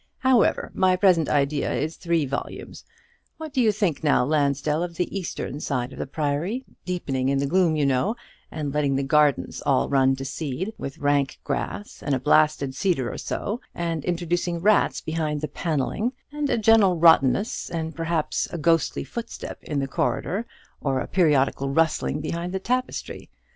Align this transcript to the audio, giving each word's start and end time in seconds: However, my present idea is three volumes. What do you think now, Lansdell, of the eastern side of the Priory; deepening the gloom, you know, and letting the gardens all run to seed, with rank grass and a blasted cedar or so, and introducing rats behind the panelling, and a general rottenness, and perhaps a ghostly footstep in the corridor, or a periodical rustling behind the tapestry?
However, 0.21 0.71
my 0.73 0.95
present 0.95 1.29
idea 1.29 1.71
is 1.71 1.95
three 1.95 2.25
volumes. 2.25 2.83
What 3.37 3.53
do 3.53 3.61
you 3.61 3.71
think 3.71 4.03
now, 4.03 4.25
Lansdell, 4.25 4.81
of 4.81 4.95
the 4.95 5.15
eastern 5.15 5.59
side 5.59 5.93
of 5.93 5.99
the 5.99 6.07
Priory; 6.07 6.65
deepening 6.85 7.37
the 7.37 7.45
gloom, 7.45 7.75
you 7.75 7.85
know, 7.85 8.15
and 8.49 8.73
letting 8.73 8.95
the 8.95 9.03
gardens 9.03 9.61
all 9.63 9.89
run 9.89 10.15
to 10.15 10.25
seed, 10.25 10.73
with 10.79 10.97
rank 10.97 11.39
grass 11.43 12.01
and 12.01 12.15
a 12.15 12.19
blasted 12.19 12.73
cedar 12.73 13.13
or 13.13 13.19
so, 13.19 13.61
and 13.75 14.03
introducing 14.03 14.57
rats 14.59 15.01
behind 15.01 15.39
the 15.41 15.47
panelling, 15.47 16.13
and 16.31 16.49
a 16.49 16.57
general 16.57 16.97
rottenness, 16.97 17.69
and 17.69 17.95
perhaps 17.95 18.47
a 18.51 18.57
ghostly 18.57 19.03
footstep 19.03 19.59
in 19.61 19.77
the 19.81 19.87
corridor, 19.87 20.47
or 20.81 20.99
a 20.99 21.05
periodical 21.07 21.69
rustling 21.69 22.21
behind 22.21 22.53
the 22.53 22.59
tapestry? 22.59 23.29